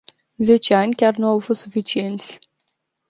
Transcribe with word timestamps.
Zece 0.47 0.75
ani 0.75 0.93
chiar 0.95 1.15
nu 1.15 1.27
au 1.27 1.39
fost 1.39 1.61
suficienți”. 1.61 2.39